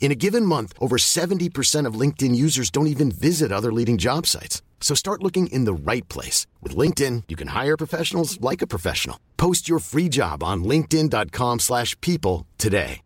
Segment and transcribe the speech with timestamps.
[0.00, 4.26] In a given month, over 70% of LinkedIn users don't even visit other leading job
[4.26, 4.62] sites.
[4.80, 6.46] So start looking in the right place.
[6.62, 9.18] With LinkedIn, you can hire professionals like a professional.
[9.36, 13.02] Post your free job on linkedin.com slash people today.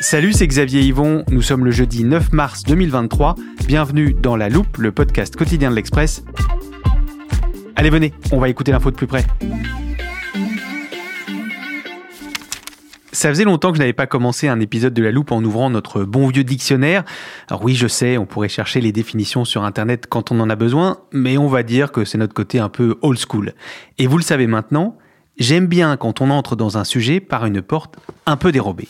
[0.00, 1.24] Salut, c'est Xavier Yvon.
[1.30, 3.34] Nous sommes le jeudi 9 mars 2023.
[3.66, 6.22] Bienvenue dans La Loupe, le podcast quotidien de l'Express.
[7.78, 9.24] Allez, venez, on va écouter l'info de plus près.
[13.12, 15.68] Ça faisait longtemps que je n'avais pas commencé un épisode de La Loupe en ouvrant
[15.68, 17.04] notre bon vieux dictionnaire.
[17.48, 20.56] Alors oui, je sais, on pourrait chercher les définitions sur Internet quand on en a
[20.56, 23.52] besoin, mais on va dire que c'est notre côté un peu old school.
[23.98, 24.96] Et vous le savez maintenant,
[25.38, 28.88] j'aime bien quand on entre dans un sujet par une porte un peu dérobée.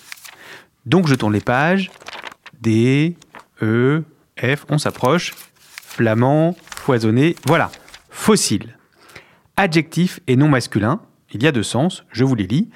[0.87, 1.91] Donc je tourne les pages.
[2.61, 3.17] D,
[3.63, 4.05] E,
[4.41, 5.35] F, on s'approche.
[5.61, 7.71] Flamand, foisonné, voilà.
[8.11, 8.76] Fossile.
[9.57, 11.01] Adjectif et non masculin.
[11.33, 12.69] Il y a deux sens, je vous les lis.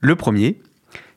[0.00, 0.60] Le premier,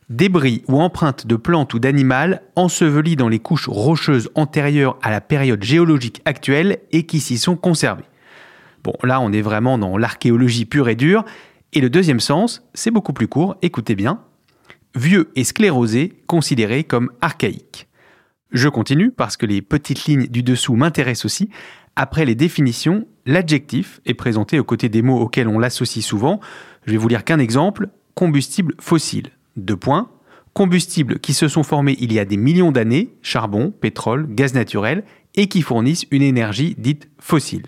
[0.10, 5.22] débris ou empreintes de plantes ou d'animal ensevelis dans les couches rocheuses antérieures à la
[5.22, 8.04] période géologique actuelle et qui s'y sont conservés.
[8.84, 11.24] Bon, là, on est vraiment dans l'archéologie pure et dure.
[11.74, 14.22] Et le deuxième sens, c'est beaucoup plus court, écoutez bien,
[14.96, 17.88] vieux et sclérosé, considéré comme archaïque.
[18.52, 21.50] Je continue parce que les petites lignes du dessous m'intéressent aussi.
[21.96, 26.40] Après les définitions, l'adjectif est présenté aux côtés des mots auxquels on l'associe souvent.
[26.86, 29.30] Je vais vous lire qu'un exemple combustible fossile.
[29.58, 30.10] Deux points.
[30.54, 35.04] Combustibles qui se sont formés il y a des millions d'années, charbon, pétrole, gaz naturel,
[35.36, 37.68] et qui fournissent une énergie dite fossile.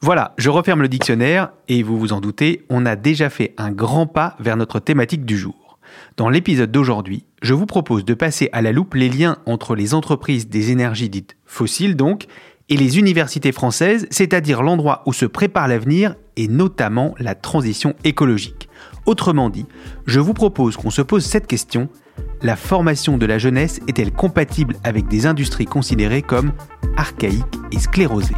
[0.00, 3.72] Voilà, je referme le dictionnaire, et vous vous en doutez, on a déjà fait un
[3.72, 5.78] grand pas vers notre thématique du jour.
[6.16, 9.94] Dans l'épisode d'aujourd'hui, je vous propose de passer à la loupe les liens entre les
[9.94, 12.26] entreprises des énergies dites fossiles donc,
[12.68, 18.68] et les universités françaises, c'est-à-dire l'endroit où se prépare l'avenir et notamment la transition écologique.
[19.06, 19.66] Autrement dit,
[20.06, 21.88] je vous propose qu'on se pose cette question,
[22.42, 26.52] la formation de la jeunesse est-elle compatible avec des industries considérées comme
[26.96, 28.34] archaïques et sclérosées?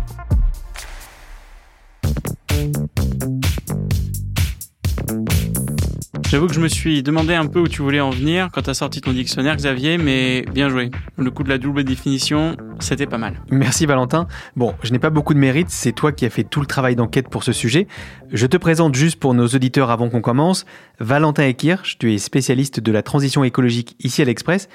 [6.31, 8.71] J'avoue que je me suis demandé un peu où tu voulais en venir quand tu
[8.71, 10.93] as sorti ton dictionnaire, Xavier, mais bien joué.
[11.19, 13.43] Le coup de la double définition, c'était pas mal.
[13.51, 14.29] Merci Valentin.
[14.55, 16.95] Bon, je n'ai pas beaucoup de mérite, c'est toi qui as fait tout le travail
[16.95, 17.89] d'enquête pour ce sujet.
[18.31, 20.67] Je te présente juste pour nos auditeurs avant qu'on commence.
[21.01, 24.69] Valentin Ekirch, tu es spécialiste de la transition écologique ici à l'Express.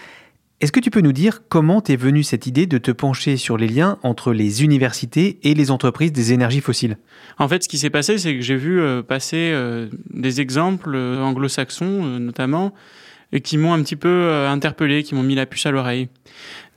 [0.62, 3.58] Est-ce que tu peux nous dire comment t'es venue cette idée de te pencher sur
[3.58, 6.98] les liens entre les universités et les entreprises des énergies fossiles?
[7.38, 10.96] En fait, ce qui s'est passé, c'est que j'ai vu euh, passer euh, des exemples
[10.96, 12.74] euh, anglo-saxons notamment,
[13.32, 16.08] et qui m'ont un petit peu interpellé, qui m'ont mis la puce à l'oreille.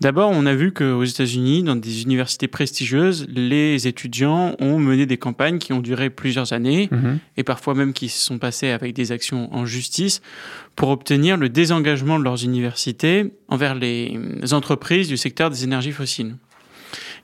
[0.00, 5.16] D'abord, on a vu qu'aux États-Unis, dans des universités prestigieuses, les étudiants ont mené des
[5.18, 7.18] campagnes qui ont duré plusieurs années, Mhm.
[7.36, 10.20] et parfois même qui se sont passées avec des actions en justice,
[10.76, 14.16] pour obtenir le désengagement de leurs universités envers les
[14.52, 16.36] entreprises du secteur des énergies fossiles.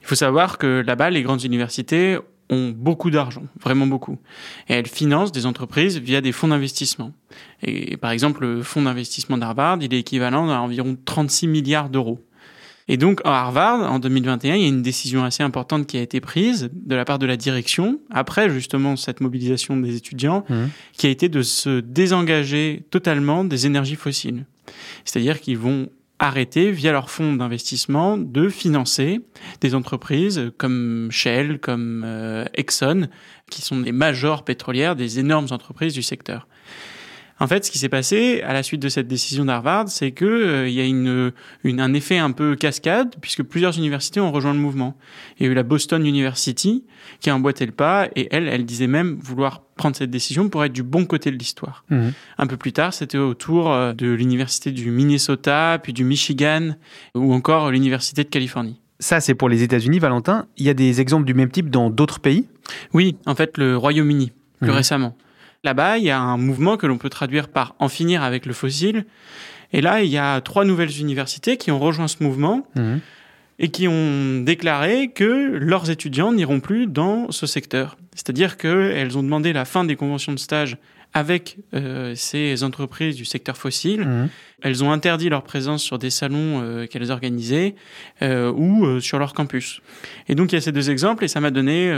[0.01, 2.17] Il faut savoir que là-bas, les grandes universités
[2.49, 4.17] ont beaucoup d'argent, vraiment beaucoup.
[4.69, 7.11] Et elles financent des entreprises via des fonds d'investissement.
[7.63, 12.19] Et par exemple, le fonds d'investissement d'Harvard, il est équivalent à environ 36 milliards d'euros.
[12.87, 16.01] Et donc, à Harvard, en 2021, il y a une décision assez importante qui a
[16.01, 20.69] été prise de la part de la direction, après justement cette mobilisation des étudiants, Mhm.
[20.93, 24.45] qui a été de se désengager totalement des énergies fossiles.
[25.03, 25.89] C'est-à-dire qu'ils vont
[26.19, 29.21] arrêter, via leur fonds d'investissement, de financer
[29.61, 33.09] des entreprises comme Shell, comme euh, Exxon,
[33.49, 36.47] qui sont des majors pétrolières, des énormes entreprises du secteur.
[37.39, 40.23] En fait, ce qui s'est passé à la suite de cette décision d'Harvard, c'est que
[40.23, 41.33] euh, il y a une,
[41.65, 44.95] une, un effet un peu cascade, puisque plusieurs universités ont rejoint le mouvement.
[45.37, 46.85] Il y a eu la Boston University
[47.19, 50.63] qui a emboîté le pas, et elle, elle disait même vouloir prendre cette décision pour
[50.63, 51.83] être du bon côté de l'histoire.
[51.89, 52.13] Mhm.
[52.37, 56.75] Un peu plus tard, c'était autour euh, de l'université du Minnesota, puis du Michigan,
[57.15, 58.79] ou encore l'université de Californie.
[58.99, 60.45] Ça, c'est pour les États-Unis, Valentin.
[60.55, 62.47] Il y a des exemples du même type dans d'autres pays?
[62.93, 64.75] Oui, en fait, le Royaume-Uni, plus Mhm.
[64.77, 65.17] récemment.
[65.65, 68.53] Là-bas, il y a un mouvement que l'on peut traduire par en finir avec le
[68.53, 69.05] fossile.
[69.73, 72.99] Et là, il y a trois nouvelles universités qui ont rejoint ce mouvement Mhm.
[73.57, 77.97] et qui ont déclaré que leurs étudiants n'iront plus dans ce secteur.
[78.13, 80.77] C'est-à-dire qu'elles ont demandé la fin des conventions de stage
[81.13, 84.01] avec euh, ces entreprises du secteur fossile.
[84.01, 84.29] Mhm.
[84.61, 87.73] Elles ont interdit leur présence sur des salons euh, qu'elles organisaient
[88.21, 89.81] euh, ou sur leur campus.
[90.27, 91.91] Et donc il y a ces deux exemples et ça m'a donné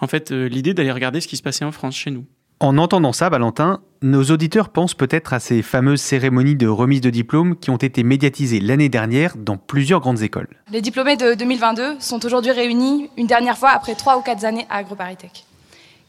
[0.00, 2.26] en fait l'idée d'aller regarder ce qui se passait en France chez nous.
[2.58, 7.10] En entendant ça, Valentin, nos auditeurs pensent peut-être à ces fameuses cérémonies de remise de
[7.10, 10.48] diplômes qui ont été médiatisées l'année dernière dans plusieurs grandes écoles.
[10.72, 14.66] Les diplômés de 2022 sont aujourd'hui réunis une dernière fois après trois ou quatre années
[14.70, 15.44] à AgroParisTech.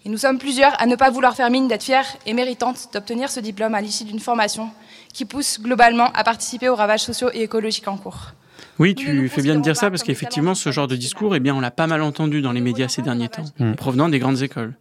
[0.06, 3.30] Et nous sommes plusieurs à ne pas vouloir faire mine d'être fiers et méritantes d'obtenir
[3.30, 4.70] ce diplôme à l'issue d'une formation
[5.14, 8.32] qui pousse globalement à participer aux ravages sociaux et écologiques en cours.
[8.80, 11.54] Oui, tu fais bien de dire ça parce qu'effectivement, ce genre de discours, eh bien,
[11.54, 13.44] on l'a pas mal entendu dans les médias ces derniers temps,
[13.76, 14.76] provenant des grandes écoles.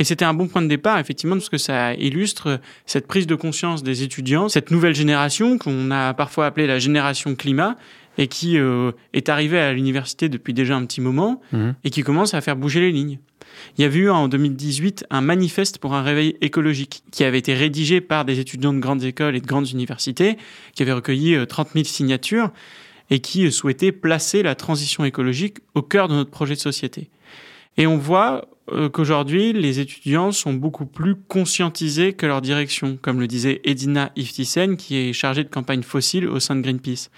[0.00, 3.34] Et c'était un bon point de départ, effectivement, parce que ça illustre cette prise de
[3.34, 7.76] conscience des étudiants, cette nouvelle génération qu'on a parfois appelée la génération climat,
[8.18, 11.74] et qui euh, est arrivée à l'université depuis déjà un petit moment, Mhm.
[11.84, 13.18] et qui commence à faire bouger les lignes.
[13.76, 17.52] Il y avait eu en 2018 un manifeste pour un réveil écologique qui avait été
[17.52, 20.38] rédigé par des étudiants de grandes écoles et de grandes universités,
[20.74, 22.50] qui avait recueilli euh, 30 000 signatures
[23.10, 27.10] et qui euh, souhaitait placer la transition écologique au cœur de notre projet de société.
[27.76, 28.46] Et on voit euh,
[28.92, 34.76] qu'aujourd'hui, les étudiants sont beaucoup plus conscientisés que leur direction, comme le disait Edina Iftisen,
[34.76, 37.10] qui est chargée de campagne fossile au sein de Greenpeace.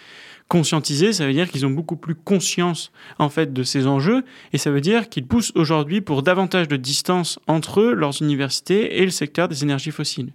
[0.48, 4.22] Conscientisés, ça veut dire qu'ils ont beaucoup plus conscience en fait de ces enjeux,
[4.52, 8.98] et ça veut dire qu'ils poussent aujourd'hui pour davantage de distance entre eux, leurs universités
[9.00, 10.32] et le secteur des énergies fossiles.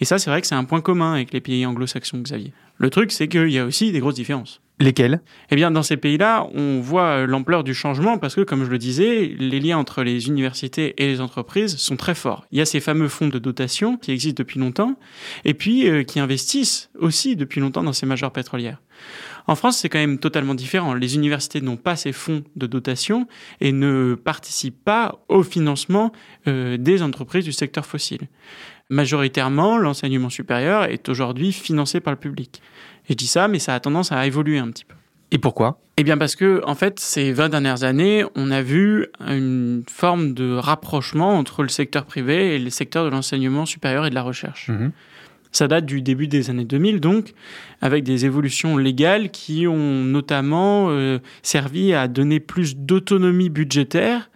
[0.00, 2.52] Et ça, c'est vrai que c'est un point commun avec les pays anglo-saxons, Xavier.
[2.80, 4.62] Le truc, c'est qu'il y a aussi des grosses différences.
[4.78, 8.64] Lesquels Eh bien, dans ces pays-là, on voit euh, l'ampleur du changement parce que, comme
[8.64, 12.46] je le disais, les liens entre les universités et les entreprises sont très forts.
[12.50, 14.96] Il y a ces fameux fonds de dotation qui existent depuis longtemps
[15.44, 18.80] et puis euh, qui investissent aussi depuis longtemps dans ces majeures pétrolières.
[19.46, 20.94] En France, c'est quand même totalement différent.
[20.94, 23.28] Les universités n'ont pas ces fonds de dotation
[23.60, 26.12] et ne participent pas au financement
[26.46, 28.28] euh, des entreprises du secteur fossile.
[28.90, 32.60] Majoritairement, l'enseignement supérieur est aujourd'hui financé par le public.
[33.08, 34.96] Et je dis ça, mais ça a tendance à évoluer un petit peu.
[35.30, 35.80] Et pourquoi?
[35.96, 40.34] Eh bien parce que, en fait, ces 20 dernières années, on a vu une forme
[40.34, 44.22] de rapprochement entre le secteur privé et le secteur de l'enseignement supérieur et de la
[44.22, 44.68] recherche.
[44.68, 44.90] Mhm.
[45.52, 47.32] Ça date du début des années 2000, donc,
[47.80, 54.30] avec des évolutions légales qui ont notamment euh, servi à donner plus d'autonomie budgétaire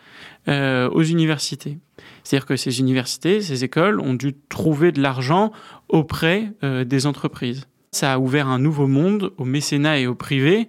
[0.48, 1.78] euh, aux universités.
[2.24, 5.52] C'est-à-dire que ces universités, ces écoles ont dû trouver de l'argent
[5.88, 7.66] auprès euh, des entreprises.
[7.92, 10.68] Ça a ouvert un nouveau monde au mécénat et au privé,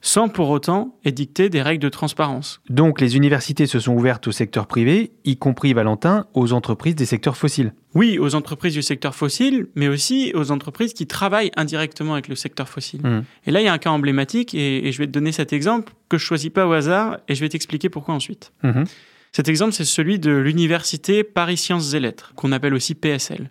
[0.00, 2.60] sans pour autant édicter des règles de transparence.
[2.68, 7.04] Donc les universités se sont ouvertes au secteur privé, y compris Valentin, aux entreprises des
[7.04, 7.72] secteurs fossiles.
[7.94, 12.34] Oui, aux entreprises du secteur fossile, mais aussi aux entreprises qui travaillent indirectement avec le
[12.34, 13.00] secteur fossile.
[13.02, 13.24] Mhm.
[13.46, 15.52] Et là, il y a un cas emblématique, et, et je vais te donner cet
[15.52, 18.52] exemple que je choisis pas au hasard, et je vais t'expliquer pourquoi ensuite.
[18.62, 18.84] Mhm.
[19.34, 23.50] Cet exemple, c'est celui de l'université Paris Sciences et Lettres, qu'on appelle aussi PSL.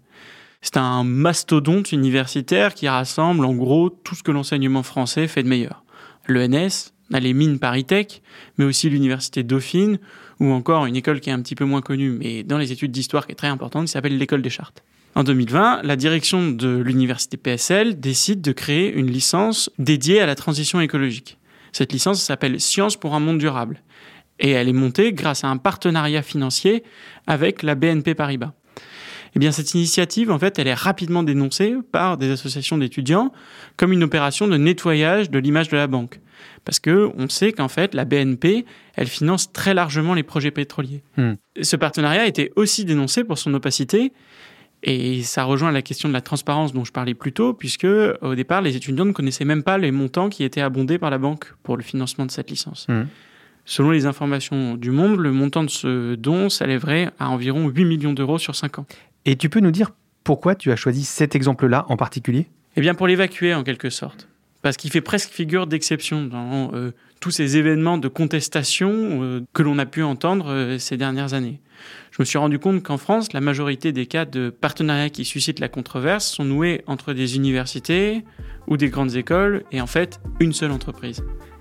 [0.61, 5.47] C'est un mastodonte universitaire qui rassemble en gros tout ce que l'enseignement français fait de
[5.47, 5.83] meilleur.
[6.27, 8.21] L'ENS, les mines ParisTech,
[8.59, 9.97] mais aussi l'université Dauphine,
[10.39, 12.91] ou encore une école qui est un petit peu moins connue, mais dans les études
[12.91, 14.83] d'histoire qui est très importante, qui s'appelle l'école des Chartes.
[15.15, 20.35] En 2020, la direction de l'université PSL décide de créer une licence dédiée à la
[20.35, 21.37] transition écologique.
[21.73, 23.81] Cette licence s'appelle Sciences pour un monde durable.
[24.41, 26.83] Et elle est montée grâce à un partenariat financier
[27.27, 28.51] avec la BNP Paribas.
[29.35, 33.31] Eh bien, cette initiative, en fait, elle est rapidement dénoncée par des associations d'étudiants
[33.77, 36.19] comme une opération de nettoyage de l'image de la banque.
[36.65, 41.03] Parce que on sait qu'en fait, la BNP, elle finance très largement les projets pétroliers.
[41.15, 41.33] Hmm.
[41.61, 44.11] Ce partenariat a été aussi dénoncé pour son opacité.
[44.83, 47.85] Et ça rejoint la question de la transparence dont je parlais plus tôt, puisque
[48.21, 51.19] au départ, les étudiants ne connaissaient même pas les montants qui étaient abondés par la
[51.19, 52.87] banque pour le financement de cette licence.
[52.89, 53.07] Mhm.
[53.65, 58.13] Selon les informations du Monde, le montant de ce don s'élèverait à environ 8 millions
[58.13, 58.85] d'euros sur 5 ans.
[59.25, 59.91] Et tu peux nous dire
[60.23, 62.47] pourquoi tu as choisi cet exemple-là en particulier?
[62.75, 64.27] Eh bien, pour l'évacuer en quelque sorte.
[64.61, 69.63] parce qu'il fait presque figure d'exception dans euh, tous ces événements de contestation euh, que
[69.63, 71.59] l'on a pu entendre euh, ces dernières années.
[72.11, 75.59] Je me suis rendu compte qu'en France, la majorité des cas de partenariats qui suscitent
[75.59, 78.23] la controverse sont noués entre des universités
[78.67, 81.23] ou des grandes écoles et en fait une seule entreprise.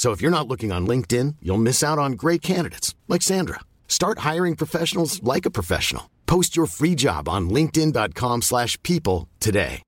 [0.00, 3.60] So if you're not looking on LinkedIn, you'll miss out on great candidates like Sandra.
[3.86, 6.08] Start hiring professionals like a professional.
[6.24, 9.82] Post your free job on linkedin.com/people slash people today.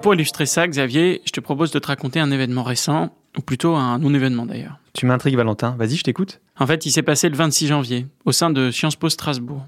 [0.00, 3.74] Pour illustrer ça, Xavier, je te propose de te raconter un événement récent, ou plutôt
[3.74, 4.78] un non-événement d'ailleurs.
[4.92, 5.74] Tu m'intrigues, Valentin.
[5.76, 6.40] Vas-y, je t'écoute.
[6.56, 9.66] En fait, il s'est passé le 26 janvier, au sein de Sciences Po Strasbourg.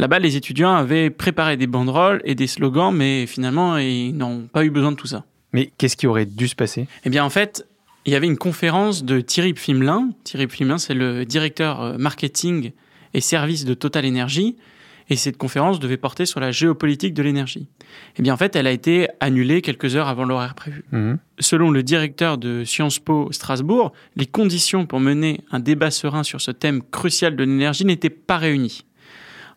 [0.00, 4.64] Là-bas, les étudiants avaient préparé des banderoles et des slogans, mais finalement, ils n'ont pas
[4.64, 5.26] eu besoin de tout ça.
[5.52, 6.88] Mais qu'est-ce qui aurait dû se passer?
[7.04, 7.68] Eh bien, en fait,
[8.06, 10.08] il y avait une conférence de Thierry Pflimelin.
[10.24, 12.72] Thierry Pflimelin, c'est le directeur euh, marketing
[13.12, 14.56] et service de Total Energy.
[15.10, 17.68] Et cette conférence devait porter sur la géopolitique de l'énergie.
[18.16, 20.82] Eh bien, en fait, elle a été annulée quelques heures avant l'horaire prévu.
[20.92, 21.18] Mhm.
[21.40, 26.40] Selon le directeur de Sciences Po Strasbourg, les conditions pour mener un débat serein sur
[26.40, 28.86] ce thème crucial de l'énergie n'étaient pas réunies.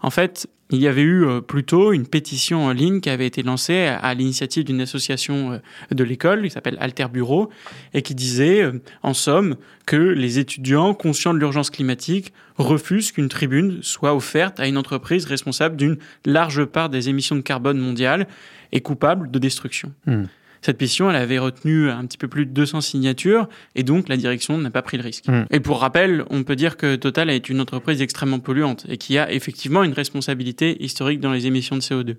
[0.03, 3.41] En fait, il y avait eu euh, plutôt une pétition en ligne qui avait été
[3.41, 5.57] lancée à, à l'initiative d'une association euh,
[5.91, 7.49] de l'école qui s'appelle Alter Bureau
[7.93, 9.55] et qui disait, euh, en somme,
[9.85, 15.25] que les étudiants conscients de l'urgence climatique refusent qu'une tribune soit offerte à une entreprise
[15.25, 18.27] responsable d'une large part des émissions de carbone mondiales
[18.71, 19.93] et coupable de destruction.
[20.05, 20.25] Hmm.
[20.63, 24.15] Cette pétition, elle avait retenu un petit peu plus de 200 signatures et donc la
[24.15, 25.27] direction n'a pas pris le risque.
[25.27, 25.45] Mm.
[25.51, 29.17] Et pour rappel, on peut dire que Total est une entreprise extrêmement polluante et qui
[29.17, 32.15] a effectivement une responsabilité historique dans les émissions de CO2.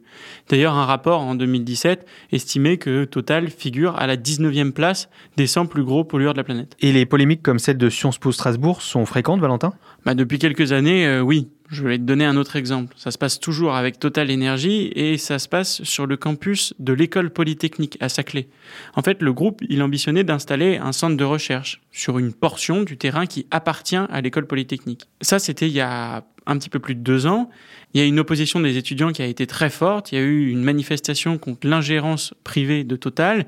[0.51, 5.09] D'ailleurs, un rapport en 2017 estimait que Total figure à la 19e place
[5.39, 6.77] des 100 plus gros pollueurs de la planète.
[6.81, 9.73] Et les polémiques comme celle de Sciences Po Strasbourg sont fréquentes, Valentin?
[10.05, 11.49] Bah, depuis quelques années, euh, oui.
[11.71, 12.95] Je vais te donner un autre exemple.
[12.99, 16.93] Ça se passe toujours avec Total Energy et ça se passe sur le campus de
[16.93, 18.49] l'école polytechnique à Saclay.
[18.95, 22.99] En fait, le groupe, il ambitionnait d'installer un centre de recherche sur une portion du
[22.99, 25.09] terrain qui appartient à l'école polytechnique.
[25.23, 27.49] Ça, c'était il y a un petit peu plus de deux ans.
[27.95, 30.13] Il y a une opposition des étudiants qui a été très forte.
[30.13, 33.47] Il y a eu une manifestation contre l'ingérence privée de Total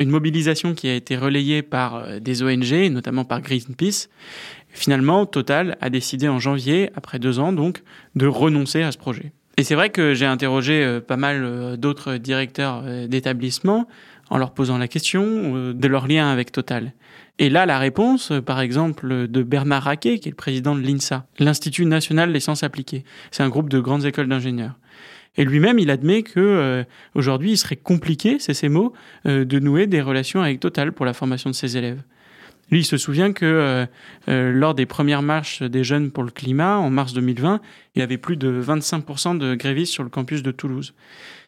[0.00, 4.08] une mobilisation qui a été relayée par euh, des ONG, notamment par Greenpeace.
[4.72, 7.82] Finalement, Total a décidé en janvier, après deux ans donc,
[8.14, 9.32] de renoncer à ce projet.
[9.60, 13.86] Et c'est vrai que j'ai interrogé euh, pas mal euh, d'autres directeurs euh, d'établissements
[14.30, 16.92] en leur posant la question de leur lien avec Total.
[17.40, 21.26] Et là, la réponse, par exemple, de Bernard Raquet, qui est le président de l'INSA,
[21.40, 23.02] l'Institut national des sciences appliquées.
[23.32, 24.78] C'est un groupe de grandes écoles d'ingénieurs.
[25.36, 26.84] Et lui-même, il admet que
[27.16, 28.92] aujourd'hui, il serait compliqué, c'est ses mots,
[29.24, 32.00] de nouer des relations avec Total pour la formation de ses élèves.
[32.70, 33.86] Lui, il se souvient que euh,
[34.28, 37.60] euh, lors des premières marches des jeunes pour le climat, en mars 2020,
[37.94, 40.94] il y avait plus de 25% de grévistes sur le campus de Toulouse.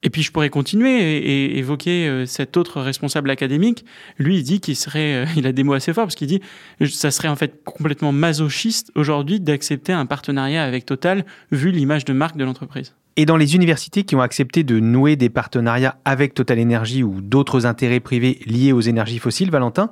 [0.02, 3.84] Et puis, je pourrais continuer et, évoquer euh, cet autre responsable académique.
[4.18, 6.40] Lui, il dit qu'il serait, il a des mots assez forts parce qu'il dit,
[6.86, 12.12] ça serait en fait complètement masochiste aujourd'hui d'accepter un partenariat avec Total vu l'image de
[12.12, 12.94] marque de l'entreprise.
[13.16, 17.20] Et dans les universités qui ont accepté de nouer des partenariats avec Total Energy ou
[17.20, 19.90] d'autres intérêts privés liés aux énergies fossiles, Valentin,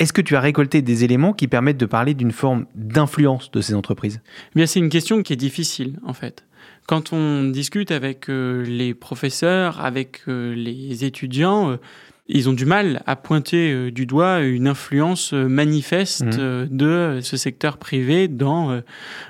[0.00, 3.60] est-ce que tu as récolté des éléments qui permettent de parler d'une forme d'influence de
[3.60, 4.22] ces entreprises?
[4.24, 6.44] Eh Bien, c'est une question qui est difficile, en fait.
[6.86, 11.76] Quand on discute avec euh, les professeurs, avec euh, les étudiants, euh,
[12.28, 17.76] ils ont du mal à pointer du doigt une influence manifeste euh, de ce secteur
[17.76, 18.80] privé dans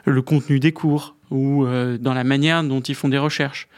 [0.04, 3.68] le contenu des cours ou dans la manière dont ils font des recherches.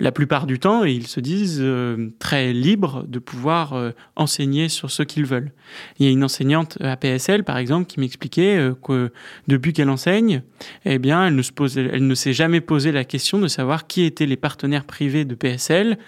[0.00, 4.90] La plupart du temps, ils se disent euh, très libres de pouvoir euh, enseigner sur
[4.90, 5.52] ce qu'ils veulent.
[5.98, 9.12] Il y a une enseignante à PSL, par exemple, qui m'expliquait euh, que
[9.46, 10.42] depuis qu'elle enseigne,
[10.84, 14.02] eh bien, elle ne, se elle ne s'est jamais posé la question de savoir qui
[14.02, 15.98] étaient les partenaires privés de PSL.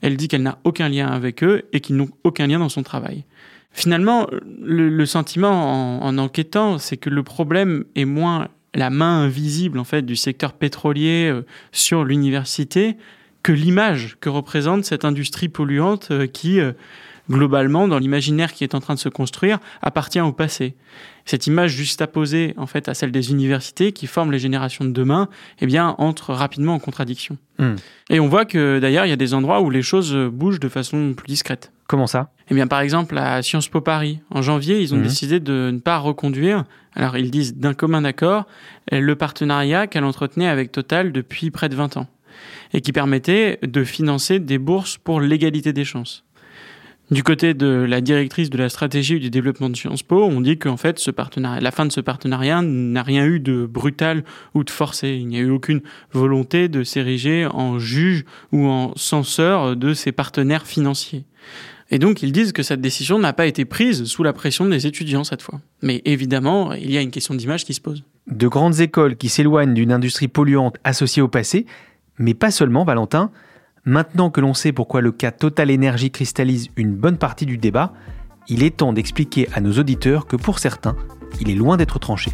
[0.00, 2.82] Elle dit qu'elle n'a aucun lien avec eux et qu'ils n'ont aucun lien dans son
[2.82, 3.24] travail.
[3.72, 4.26] Finalement,
[4.62, 9.84] le, sentiment en, en enquêtant, c'est que le problème est moins la main invisible en
[9.84, 12.96] fait du secteur pétrolier euh, sur l'université
[13.44, 16.72] que l'image que représente cette industrie polluante euh, qui euh,
[17.30, 20.74] globalement, dans l'imaginaire qui est en train de se construire, appartient au passé.
[21.24, 25.28] Cette image juxtaposée en fait à celle des universités qui forment les générations de demain,
[25.60, 27.38] eh bien, entre rapidement en contradiction.
[27.58, 27.76] Hmm.
[28.10, 30.68] Et on voit que d'ailleurs, il y a des endroits où les choses bougent de
[30.68, 31.72] façon plus discrète.
[31.86, 32.30] Comment ça?
[32.50, 35.02] Eh bien, par exemple, à Sciences Po Paris, en janvier, ils ont Mhm.
[35.02, 38.46] décidé de ne pas reconduire, alors ils disent d'un commun accord,
[38.90, 42.06] le partenariat qu'elle entretenait avec Total depuis près de 20 ans,
[42.72, 46.24] et qui permettait de financer des bourses pour l'égalité des chances.
[47.10, 50.58] Du côté de la directrice de la stratégie du développement de Sciences Po, on dit
[50.58, 54.24] qu'en fait, la fin de ce partenariat n'a rien eu de brutal
[54.54, 55.10] ou de forcé.
[55.10, 60.12] Il n'y a eu aucune volonté de s'ériger en juge ou en censeur de ses
[60.12, 61.24] partenaires financiers.
[61.90, 64.86] Et donc, ils disent que cette décision n'a pas été prise sous la pression des
[64.86, 65.60] étudiants cette fois.
[65.82, 68.02] Mais évidemment, il y a une question d'image qui se pose.
[68.26, 71.66] De grandes écoles qui s'éloignent d'une industrie polluante associée au passé,
[72.18, 73.30] mais pas seulement, Valentin.
[73.84, 77.92] Maintenant que l'on sait pourquoi le cas Total Energy cristallise une bonne partie du débat,
[78.48, 80.96] il est temps d'expliquer à nos auditeurs que pour certains,
[81.40, 82.32] il est loin d'être tranché.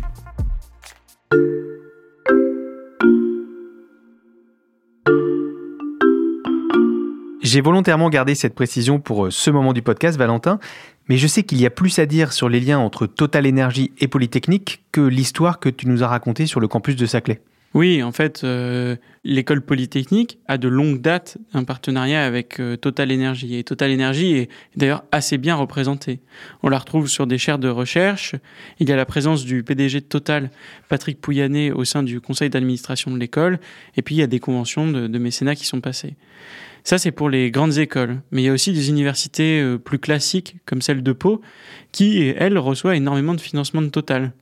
[7.43, 10.61] J'ai volontairement gardé cette précision pour euh, ce moment du podcast, Valentin,
[11.09, 13.91] mais je sais qu'il y a plus à dire sur les liens entre Total Energy
[13.99, 17.41] et Polytechnique que l'histoire que tu nous as racontée sur le campus de Saclay.
[17.73, 23.13] Oui, en fait, euh, l'école polytechnique a de longue date un partenariat avec euh, Total
[23.13, 23.55] Energy.
[23.55, 26.19] Et Total Energy est d'ailleurs assez bien représentée.
[26.65, 28.35] On la retrouve sur des chaires de recherche.
[28.81, 30.51] Il y a la présence du PDG de Total,
[30.89, 33.61] Patrick Pouyanné, au sein du conseil d'administration de l'école.
[33.97, 36.17] Et puis, il y a des conventions de, mécénat qui sont passées.
[36.83, 38.21] Ça, c'est pour les grandes écoles.
[38.33, 41.41] Mais il y a aussi des universités euh, plus classiques, comme celle de Pau,
[41.93, 44.33] qui, elle, reçoit énormément de financement de Total.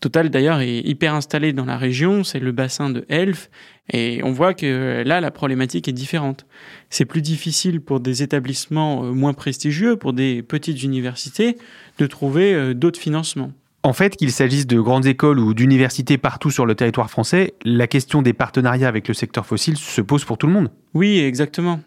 [0.00, 3.48] Total d'ailleurs est hyper installé dans la région, c'est le bassin de Elf,
[3.92, 6.46] et on voit que là la problématique est différente.
[6.90, 11.56] C'est plus difficile pour des établissements euh, moins prestigieux, pour des petites universités,
[11.98, 13.52] de trouver euh, d'autres financements.
[13.86, 17.86] En fait, qu'il s'agisse de grandes écoles ou d'universités partout sur le territoire français, la
[17.86, 20.70] question des partenariats avec le secteur fossile se pose pour tout le monde.
[20.94, 21.80] Oui, exactement.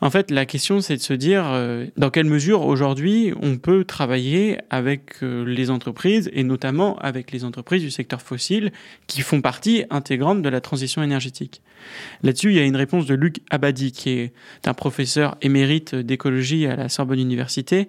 [0.00, 3.84] En fait, la question, c'est de se dire euh, dans quelle mesure aujourd'hui on peut
[3.84, 8.72] travailler avec euh, les entreprises et notamment avec les entreprises du secteur fossile
[9.06, 11.62] qui font partie intégrante de la transition énergétique.
[12.24, 14.32] Là-dessus, il y a une réponse de Luc Abadi, qui est
[14.66, 17.86] un professeur émérite d'écologie à la Sorbonne Université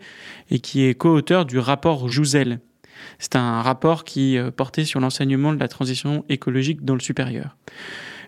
[0.52, 2.60] et qui est co-auteur du rapport Jouzel.
[3.20, 7.56] C'est un rapport qui euh, portait sur l'enseignement de la transition écologique dans le supérieur.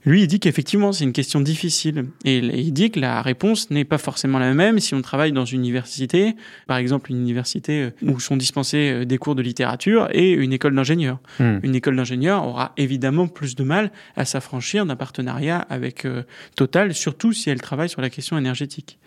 [0.08, 2.06] Lui, il dit qu'effectivement, c'est une question difficile.
[2.24, 5.44] Et il dit que la réponse n'est pas forcément la même si on travaille dans
[5.44, 10.08] une université, par exemple une université euh, où sont dispensés euh, des cours de littérature
[10.14, 11.20] et une école d'ingénieurs.
[11.40, 11.60] Hmm.
[11.62, 16.24] Une école d'ingénieurs aura évidemment plus de mal à s'affranchir d'un partenariat avec euh,
[16.56, 18.98] Total, surtout si elle travaille sur la question énergétique.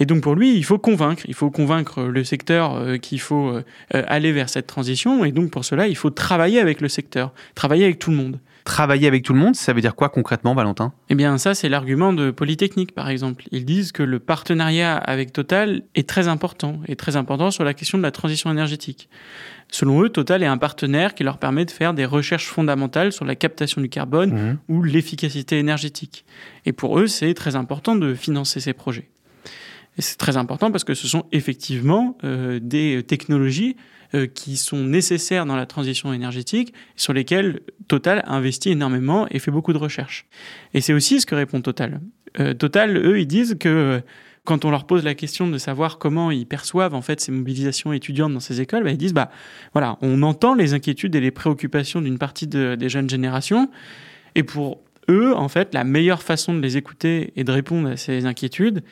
[0.00, 3.50] Et donc pour lui, il faut convaincre, il faut convaincre le secteur euh, qu'il faut
[3.50, 3.62] euh,
[3.92, 5.24] aller vers cette transition.
[5.24, 8.38] Et donc pour cela, il faut travailler avec le secteur, travailler avec tout le monde.
[8.64, 10.92] Travailler avec tout le monde, ça veut dire quoi concrètement, Valentin?
[11.08, 13.44] Eh bien, ça, c'est l'argument de Polytechnique, par exemple.
[13.50, 17.74] Ils disent que le partenariat avec Total est très important, et très important sur la
[17.74, 19.08] question de la transition énergétique.
[19.72, 23.24] Selon eux, Total est un partenaire qui leur permet de faire des recherches fondamentales sur
[23.24, 24.58] la captation du carbone Mhm.
[24.68, 26.24] ou l'efficacité énergétique.
[26.66, 29.08] Et pour eux, c'est très important de financer ces projets.
[30.00, 33.76] Et c'est très important parce que ce sont effectivement euh, des technologies
[34.14, 39.50] euh, qui sont nécessaires dans la transition énergétique, sur lesquelles Total investit énormément et fait
[39.50, 40.24] beaucoup de recherches.
[40.72, 42.00] Et c'est aussi ce que répond Total.
[42.38, 44.00] Euh, Total, eux, ils disent que
[44.44, 47.92] quand on leur pose la question de savoir comment ils perçoivent en fait ces mobilisations
[47.92, 49.30] étudiantes dans ces écoles, bah, ils disent bah
[49.74, 53.70] voilà, on entend les inquiétudes et les préoccupations d'une partie de- des jeunes générations,
[54.34, 57.96] et pour eux, en fait, la meilleure façon de les écouter et de répondre à
[57.96, 58.82] ces inquiétudes,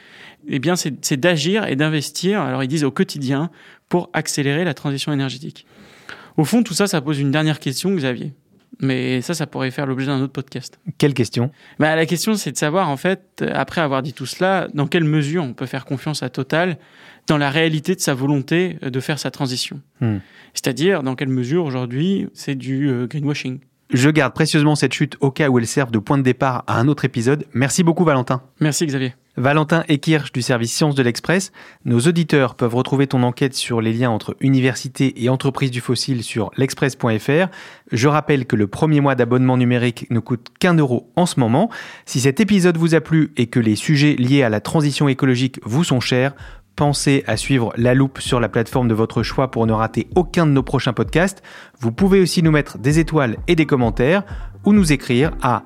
[0.48, 2.40] eh bien, c'est d'agir et d'investir.
[2.40, 3.50] Alors, ils disent au quotidien
[3.88, 5.66] pour accélérer la transition énergétique.
[6.36, 8.32] Au fond, tout ça, ça pose une dernière question, Xavier.
[8.80, 10.78] Mais ça, ça pourrait faire l'objet d'un autre podcast.
[10.98, 11.50] Quelle question?
[11.78, 15.04] Bah, la question, c'est de savoir, en fait, après avoir dit tout cela, dans quelle
[15.04, 16.78] mesure on peut faire confiance à Total
[17.26, 19.80] dans la réalité de sa volonté de faire sa transition?
[20.00, 20.18] Hmm.
[20.54, 23.58] C'est-à-dire, dans quelle mesure, aujourd'hui, c'est du euh, greenwashing.
[23.90, 26.78] Je garde précieusement cette chute au cas où elle serve de point de départ à
[26.78, 27.46] un autre épisode.
[27.54, 28.42] Merci beaucoup, Valentin.
[28.60, 29.14] Merci, Xavier.
[29.38, 31.52] Valentin Ekirch du service Sciences de l'Express.
[31.84, 36.24] Nos auditeurs peuvent retrouver ton enquête sur les liens entre université et entreprise du fossile
[36.24, 37.46] sur l'express.fr.
[37.92, 41.70] Je rappelle que le premier mois d'abonnement numérique ne coûte qu'un euro en ce moment.
[42.04, 45.60] Si cet épisode vous a plu et que les sujets liés à la transition écologique
[45.62, 46.34] vous sont chers,
[46.78, 50.46] Pensez à suivre La Loupe sur la plateforme de votre choix pour ne rater aucun
[50.46, 51.42] de nos prochains podcasts.
[51.80, 54.22] Vous pouvez aussi nous mettre des étoiles et des commentaires
[54.64, 55.64] ou nous écrire à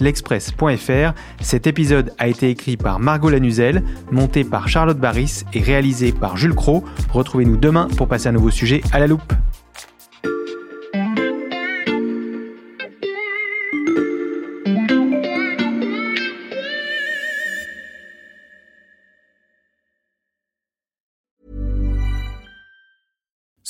[0.00, 1.12] l'express.fr.
[1.42, 6.38] Cet épisode a été écrit par Margot Lanuzel, monté par Charlotte Barris et réalisé par
[6.38, 6.82] Jules Cro.
[7.10, 9.34] Retrouvez-nous demain pour passer un nouveau sujet à la loupe.